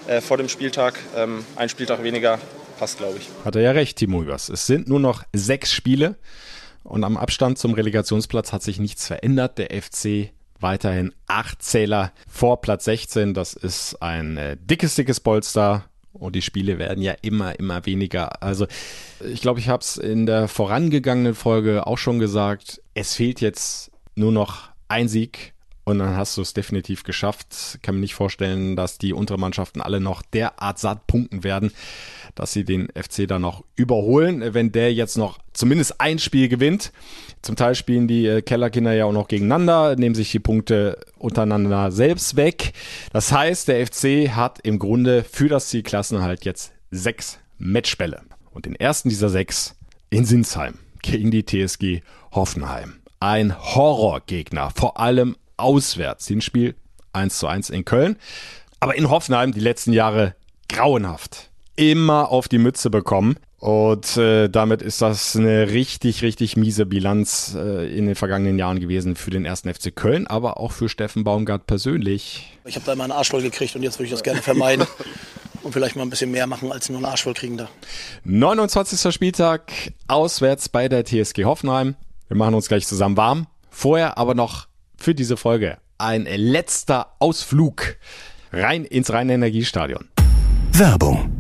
[0.07, 0.99] äh, vor dem Spieltag.
[1.15, 2.39] Ähm, ein Spieltag weniger
[2.79, 3.29] passt, glaube ich.
[3.45, 4.49] Hat er ja recht, Timo Hübers.
[4.49, 6.15] Es sind nur noch sechs Spiele.
[6.83, 9.57] Und am Abstand zum Relegationsplatz hat sich nichts verändert.
[9.57, 13.33] Der FC weiterhin acht Zähler vor Platz 16.
[13.33, 15.85] Das ist ein äh, dickes, dickes Polster.
[16.13, 18.41] Und die Spiele werden ja immer, immer weniger.
[18.41, 18.65] Also
[19.23, 22.81] ich glaube, ich habe es in der vorangegangenen Folge auch schon gesagt.
[22.95, 27.79] Es fehlt jetzt nur noch ein Sieg und dann hast du es definitiv geschafft.
[27.81, 31.71] Kann mir nicht vorstellen, dass die unteren Mannschaften alle noch derart satt punkten werden,
[32.37, 36.91] dass sie den FC dann noch überholen, wenn der jetzt noch zumindest ein Spiel gewinnt.
[37.41, 41.91] Zum Teil spielen die äh, Kellerkinder ja auch noch gegeneinander, nehmen sich die Punkte untereinander
[41.91, 42.73] selbst weg.
[43.11, 48.21] Das heißt, der FC hat im Grunde für das Ziel Klassenhalt jetzt sechs Matchbälle.
[48.51, 49.75] Und den ersten dieser sechs
[50.11, 52.99] in Sinsheim gegen die TSG Hoffenheim.
[53.19, 56.27] Ein Horrorgegner, vor allem auswärts.
[56.27, 56.75] Hinspiel
[57.13, 58.17] 1 zu 1 in Köln.
[58.79, 60.35] Aber in Hoffenheim die letzten Jahre
[60.69, 63.37] grauenhaft immer auf die Mütze bekommen.
[63.59, 68.79] Und äh, damit ist das eine richtig, richtig miese Bilanz äh, in den vergangenen Jahren
[68.79, 72.55] gewesen für den ersten FC Köln, aber auch für Steffen Baumgart persönlich.
[72.65, 74.85] Ich habe da immer einen Arsch voll gekriegt und jetzt würde ich das gerne vermeiden
[75.63, 77.67] und vielleicht mal ein bisschen mehr machen als nur einen Arsch voll kriegen da.
[78.25, 79.11] 29.
[79.11, 79.71] Spieltag
[80.07, 81.95] auswärts bei der TSG Hoffenheim.
[82.27, 83.47] Wir machen uns gleich zusammen warm.
[83.71, 87.95] Vorher aber noch für diese Folge ein letzter Ausflug
[88.53, 90.09] rein ins Rhein-Energiestadion.
[90.73, 91.36] Werbung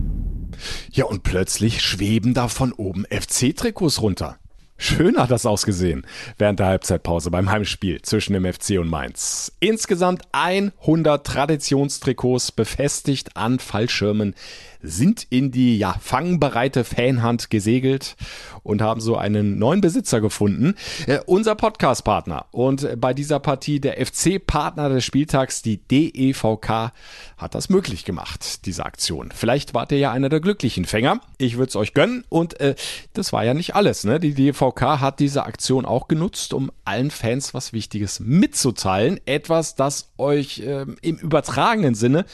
[0.91, 4.37] ja, und plötzlich schweben da von oben FC-Trikots runter.
[4.79, 6.05] Schön hat das ausgesehen
[6.37, 9.51] während der Halbzeitpause beim Heimspiel zwischen dem FC und Mainz.
[9.59, 14.35] Insgesamt 100 Traditionstrikots befestigt an Fallschirmen
[14.81, 18.15] sind in die ja fangbereite Fanhand gesegelt
[18.63, 20.75] und haben so einen neuen Besitzer gefunden.
[21.05, 26.91] Äh, unser Podcast-Partner und bei dieser Partie der FC-Partner des Spieltags, die DEVK,
[27.37, 29.31] hat das möglich gemacht, diese Aktion.
[29.33, 31.21] Vielleicht wart ihr ja einer der glücklichen Fänger.
[31.37, 32.75] Ich würde es euch gönnen und äh,
[33.13, 34.03] das war ja nicht alles.
[34.03, 34.19] Ne?
[34.19, 39.19] Die DEVK hat diese Aktion auch genutzt, um allen Fans was Wichtiges mitzuteilen.
[39.25, 42.25] Etwas, das euch äh, im übertragenen Sinne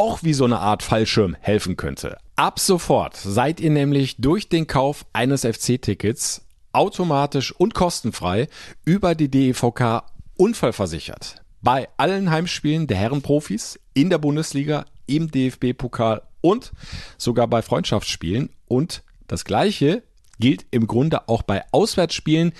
[0.00, 2.16] auch wie so eine Art Fallschirm helfen könnte.
[2.34, 8.48] Ab sofort seid ihr nämlich durch den Kauf eines FC-Tickets automatisch und kostenfrei
[8.86, 10.04] über die DEVK
[10.38, 11.42] unfallversichert.
[11.60, 16.72] Bei allen Heimspielen der Herrenprofis in der Bundesliga, im DFB-Pokal und
[17.18, 18.48] sogar bei Freundschaftsspielen.
[18.68, 20.02] Und das gleiche
[20.38, 22.54] gilt im Grunde auch bei Auswärtsspielen.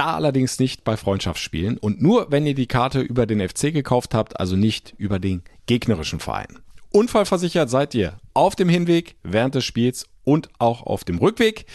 [0.00, 4.14] Da allerdings nicht bei Freundschaftsspielen und nur wenn ihr die Karte über den FC gekauft
[4.14, 6.58] habt, also nicht über den gegnerischen Verein.
[6.90, 11.66] Unfallversichert seid ihr auf dem Hinweg, während des Spiels und auch auf dem Rückweg.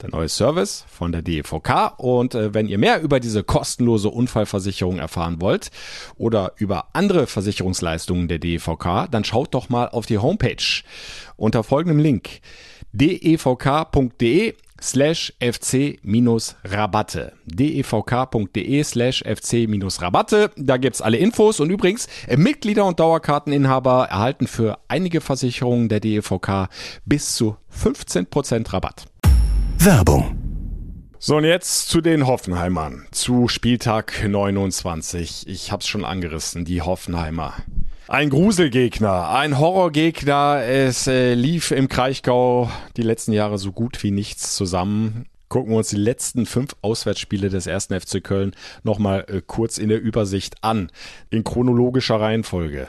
[0.00, 1.98] Der neue Service von der DEVK.
[1.98, 5.70] Und äh, wenn ihr mehr über diese kostenlose Unfallversicherung erfahren wollt
[6.16, 10.82] oder über andere Versicherungsleistungen der DEVK, dann schaut doch mal auf die Homepage
[11.36, 12.40] unter folgendem Link
[12.92, 17.32] devk.de slash fc-rabatte.
[17.46, 20.50] devk.de slash fc-rabatte.
[20.56, 26.00] Da gibt's alle Infos und übrigens, äh, Mitglieder und Dauerkarteninhaber erhalten für einige Versicherungen der
[26.00, 26.68] DEVK
[27.04, 29.06] bis zu 15% Rabatt.
[29.78, 30.44] Werbung
[31.26, 33.06] so, und jetzt zu den Hoffenheimern.
[33.10, 35.48] Zu Spieltag 29.
[35.48, 37.54] Ich hab's schon angerissen, die Hoffenheimer.
[38.06, 40.62] Ein Gruselgegner, ein Horrorgegner.
[40.62, 45.24] Es äh, lief im Kraichgau die letzten Jahre so gut wie nichts zusammen.
[45.48, 49.88] gucken wir uns die letzten fünf Auswärtsspiele des ersten FC Köln nochmal äh, kurz in
[49.88, 50.92] der Übersicht an.
[51.30, 52.88] In chronologischer Reihenfolge.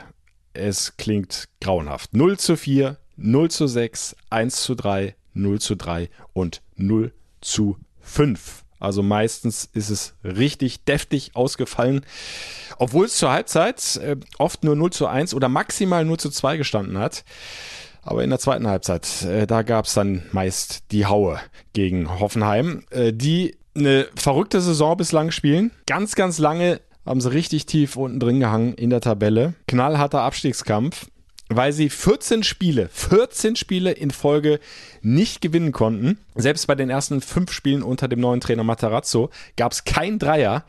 [0.52, 2.12] Es klingt grauenhaft.
[2.12, 7.78] 0 zu 4, 0 zu 6, 1 zu 3, 0 zu 3 und 0 zu
[8.00, 8.65] 5.
[8.78, 12.04] Also meistens ist es richtig deftig ausgefallen,
[12.78, 16.56] obwohl es zur Halbzeit äh, oft nur 0 zu 1 oder maximal 0 zu 2
[16.56, 17.24] gestanden hat.
[18.02, 21.40] Aber in der zweiten Halbzeit, äh, da gab es dann meist die Haue
[21.72, 25.70] gegen Hoffenheim, äh, die eine verrückte Saison bislang spielen.
[25.86, 29.54] Ganz, ganz lange haben sie richtig tief unten drin gehangen in der Tabelle.
[29.66, 31.06] Knallharter Abstiegskampf
[31.48, 34.58] weil sie 14 Spiele, 14 Spiele in Folge
[35.02, 36.18] nicht gewinnen konnten.
[36.34, 40.64] Selbst bei den ersten fünf Spielen unter dem neuen Trainer Matarazzo gab es kein Dreier.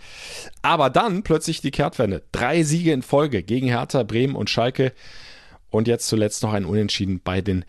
[0.62, 2.24] Aber dann plötzlich die Kehrtwende.
[2.32, 4.94] Drei Siege in Folge gegen Hertha, Bremen und Schalke.
[5.70, 7.66] Und jetzt zuletzt noch ein Unentschieden bei den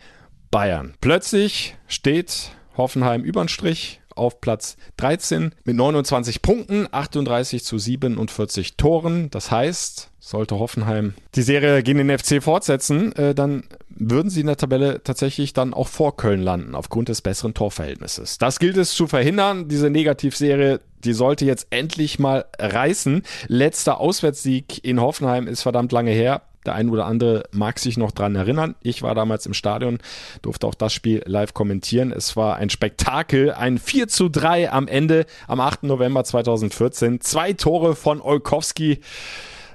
[0.51, 0.93] Bayern.
[1.01, 8.77] Plötzlich steht Hoffenheim über den Strich auf Platz 13 mit 29 Punkten, 38 zu 47
[8.77, 9.29] Toren.
[9.31, 14.47] Das heißt, sollte Hoffenheim die Serie gegen den FC fortsetzen, äh, dann würden sie in
[14.47, 18.37] der Tabelle tatsächlich dann auch vor Köln landen, aufgrund des besseren Torverhältnisses.
[18.37, 19.67] Das gilt es zu verhindern.
[19.67, 23.23] Diese Negativserie, die sollte jetzt endlich mal reißen.
[23.47, 26.43] Letzter Auswärtssieg in Hoffenheim ist verdammt lange her.
[26.65, 28.75] Der ein oder andere mag sich noch dran erinnern.
[28.81, 29.99] Ich war damals im Stadion,
[30.41, 32.11] durfte auch das Spiel live kommentieren.
[32.11, 35.83] Es war ein Spektakel, ein 4 zu 3 am Ende am 8.
[35.83, 37.21] November 2014.
[37.21, 38.99] Zwei Tore von Olkowski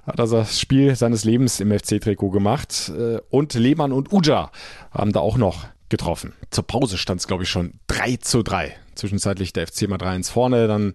[0.07, 2.92] hat also das Spiel seines Lebens im FC-Trikot gemacht.
[2.97, 4.51] Äh, und Lehmann und Uja
[4.90, 6.35] haben da auch noch getroffen.
[6.51, 8.75] Zur Pause stand es, glaube ich, schon 3 zu 3.
[8.94, 10.92] Zwischenzeitlich der FC mal 3-1 vorne, dann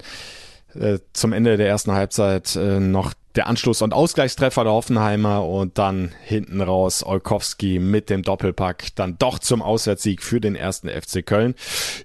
[0.75, 5.77] äh, zum Ende der ersten Halbzeit äh, noch der Anschluss- und Ausgleichstreffer der Hoffenheimer und
[5.77, 11.25] dann hinten raus Olkowski mit dem Doppelpack dann doch zum Auswärtssieg für den ersten FC
[11.25, 11.55] Köln.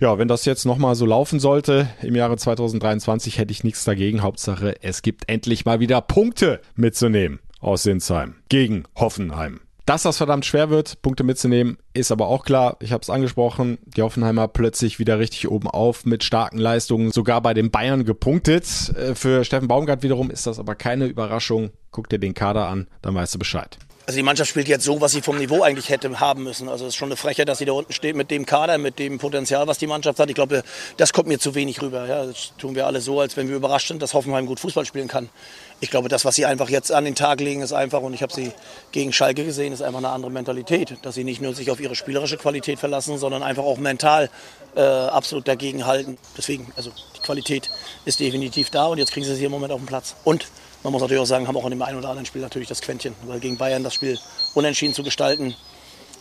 [0.01, 4.23] Ja, wenn das jetzt nochmal so laufen sollte im Jahre 2023, hätte ich nichts dagegen.
[4.23, 9.61] Hauptsache, es gibt endlich mal wieder Punkte mitzunehmen aus Sinsheim gegen Hoffenheim.
[9.87, 12.79] Dass das verdammt schwer wird, Punkte mitzunehmen, ist aber auch klar.
[12.81, 17.43] Ich habe es angesprochen, die Hoffenheimer plötzlich wieder richtig oben auf mit starken Leistungen, sogar
[17.43, 18.65] bei den Bayern gepunktet.
[18.97, 21.71] Äh, für Steffen Baumgart wiederum ist das aber keine Überraschung.
[21.91, 23.79] Guck dir den Kader an, dann weißt du Bescheid.
[24.07, 26.69] Also die Mannschaft spielt jetzt so, was sie vom Niveau eigentlich hätte haben müssen.
[26.69, 28.99] Also es ist schon eine Frechheit, dass sie da unten steht mit dem Kader, mit
[28.99, 30.29] dem Potenzial, was die Mannschaft hat.
[30.29, 30.63] Ich glaube,
[30.99, 32.07] das kommt mir zu wenig rüber.
[32.07, 34.85] Ja, das tun wir alle so, als wenn wir überrascht sind, dass Hoffenheim gut Fußball
[34.85, 35.31] spielen kann.
[35.85, 38.23] Ich glaube, das, was sie einfach jetzt an den Tag legen, ist einfach, und ich
[38.23, 38.53] habe sie
[38.91, 40.97] gegen Schalke gesehen, ist einfach eine andere Mentalität.
[41.03, 44.31] Dass sie nicht nur sich auf ihre spielerische Qualität verlassen, sondern einfach auch mental
[44.77, 46.17] äh, absolut dagegen halten.
[46.39, 47.69] Deswegen, also die Qualität
[48.07, 50.17] ist definitiv da und jetzt kriegen sie sie im Moment auf den Platz.
[50.25, 50.47] Und
[50.85, 52.81] man muss natürlich auch sagen, haben auch in dem einen oder anderen Spiel natürlich das
[52.81, 53.15] Quäntchen.
[53.27, 54.19] Weil gegen Bayern das Spiel
[54.55, 55.55] unentschieden zu gestalten,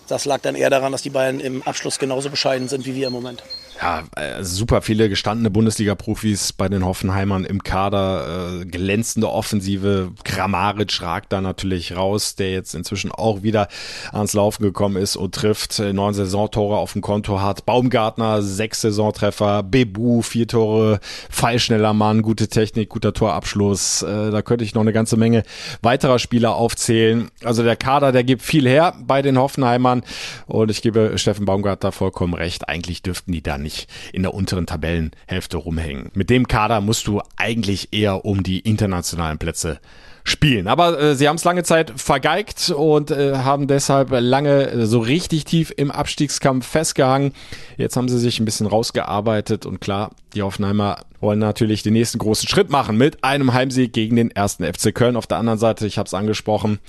[0.09, 3.07] das lag dann eher daran, dass die Bayern im Abschluss genauso bescheiden sind wie wir
[3.07, 3.43] im Moment
[3.81, 10.11] ja, äh, super viele gestandene Bundesliga-Profis bei den Hoffenheimern im Kader, äh, glänzende Offensive.
[10.23, 13.67] Kramaric ragt da natürlich raus, der jetzt inzwischen auch wieder
[14.11, 15.79] ans Laufen gekommen ist und trifft.
[15.79, 17.65] Äh, neun Saisontore auf dem Konto hat.
[17.65, 19.63] Baumgartner, sechs Saisontreffer.
[19.63, 20.99] Bebu, vier Tore.
[21.29, 24.03] Fallschneller Mann, gute Technik, guter Torabschluss.
[24.03, 25.43] Äh, da könnte ich noch eine ganze Menge
[25.81, 27.29] weiterer Spieler aufzählen.
[27.43, 30.03] Also der Kader, der gibt viel her bei den Hoffenheimern
[30.45, 32.69] und ich gebe Steffen Baumgartner vollkommen recht.
[32.69, 36.11] Eigentlich dürften die da nicht in der unteren Tabellenhälfte rumhängen.
[36.13, 39.79] Mit dem Kader musst du eigentlich eher um die internationalen Plätze
[40.23, 40.67] spielen.
[40.67, 44.99] Aber äh, sie haben es lange Zeit vergeigt und äh, haben deshalb lange äh, so
[44.99, 47.33] richtig tief im Abstiegskampf festgehangen.
[47.77, 52.19] Jetzt haben sie sich ein bisschen rausgearbeitet und klar, die Hoffenheimer wollen natürlich den nächsten
[52.19, 55.17] großen Schritt machen mit einem Heimsieg gegen den ersten FC Köln.
[55.17, 56.79] Auf der anderen Seite, ich habe es angesprochen,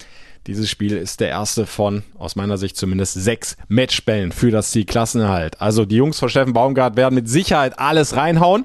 [0.46, 4.85] dieses Spiel ist der erste von, aus meiner Sicht zumindest, sechs Matchbällen für das Ziel
[4.85, 5.61] Klassenerhalt.
[5.61, 8.64] Also die Jungs von Steffen Baumgart werden mit Sicherheit alles reinhauen.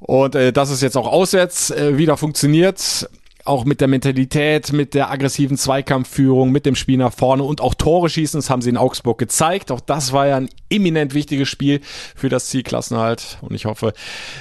[0.00, 3.08] Und äh, dass es jetzt auch auswärts äh, wieder funktioniert,
[3.44, 7.74] auch mit der Mentalität, mit der aggressiven Zweikampfführung, mit dem Spiel nach vorne und auch
[7.74, 9.72] Tore schießen, das haben sie in Augsburg gezeigt.
[9.72, 11.80] Auch das war ja ein eminent wichtiges Spiel
[12.14, 13.38] für das Ziel Klassenhalt.
[13.40, 13.92] Und ich hoffe,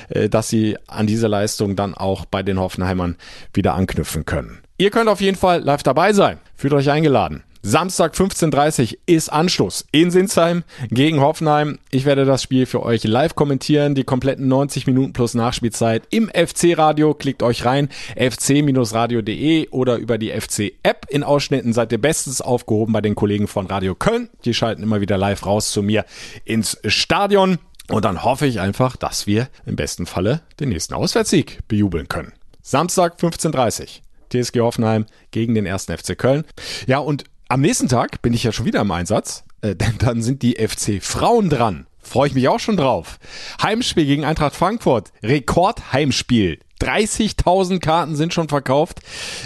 [0.09, 3.15] äh, dass sie an diese Leistung dann auch bei den Hoffenheimern
[3.53, 4.59] wieder anknüpfen können.
[4.79, 6.39] Ihr könnt auf jeden Fall live dabei sein.
[6.55, 7.43] Fühlt euch eingeladen.
[7.63, 11.79] Samstag 15.30 Uhr ist Anschluss in Sinsheim gegen Hoffenheim.
[11.89, 16.29] Ich werde das Spiel für euch live kommentieren, die kompletten 90 Minuten plus Nachspielzeit im
[16.29, 17.15] FC-Radio.
[17.15, 21.07] Klickt euch rein, fc-radio.de oder über die FC-App.
[21.09, 24.29] In Ausschnitten seid ihr bestens aufgehoben bei den Kollegen von Radio Köln.
[24.45, 26.05] Die schalten immer wieder live raus zu mir
[26.45, 27.57] ins Stadion.
[27.89, 32.33] Und dann hoffe ich einfach, dass wir im besten Falle den nächsten Auswärtssieg bejubeln können.
[32.61, 34.06] Samstag 15.30 Uhr.
[34.29, 36.43] TSG Hoffenheim gegen den ersten FC Köln.
[36.85, 40.21] Ja, und am nächsten Tag bin ich ja schon wieder im Einsatz, äh, denn dann
[40.21, 41.87] sind die FC Frauen dran.
[42.01, 43.19] freue ich mich auch schon drauf.
[43.61, 45.11] Heimspiel gegen Eintracht Frankfurt.
[45.23, 46.59] Rekordheimspiel.
[46.81, 48.99] 30.000 Karten sind schon verkauft.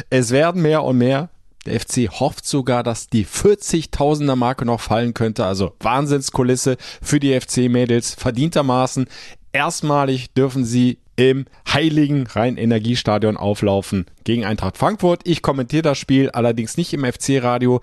[0.09, 1.29] Es werden mehr und mehr.
[1.65, 5.45] Der FC hofft sogar, dass die 40.000er Marke noch fallen könnte.
[5.45, 8.15] Also Wahnsinnskulisse für die FC-Mädels.
[8.15, 9.07] Verdientermaßen.
[9.53, 15.21] Erstmalig dürfen sie im heiligen Rhein-Energiestadion auflaufen gegen Eintracht Frankfurt.
[15.25, 17.81] Ich kommentiere das Spiel allerdings nicht im FC-Radio,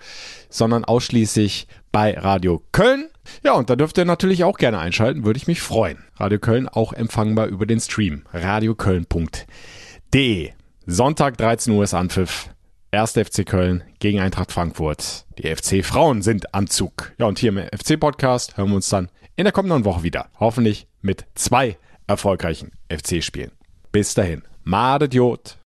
[0.49, 3.09] sondern ausschließlich bei Radio Köln.
[3.43, 6.03] Ja, und da dürft ihr natürlich auch gerne einschalten, würde ich mich freuen.
[6.15, 10.51] Radio Köln auch empfangbar über den Stream radioköln.de.
[10.85, 12.49] Sonntag 13 Uhr ist Anpfiff.
[12.91, 13.11] 1.
[13.11, 15.27] FC Köln gegen Eintracht Frankfurt.
[15.37, 17.11] Die FC Frauen sind am Zug.
[17.19, 20.29] Ja, und hier im FC Podcast hören wir uns dann in der kommenden Woche wieder.
[20.39, 21.77] Hoffentlich mit zwei
[22.09, 23.51] erfolgreichen FC-Spielen.
[23.91, 25.57] Bis dahin, Madet Jod.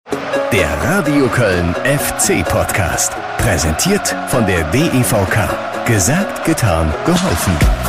[0.53, 3.12] Der Radio Köln FC Podcast.
[3.38, 5.86] Präsentiert von der DEVK.
[5.86, 7.82] Gesagt, getan, geholfen.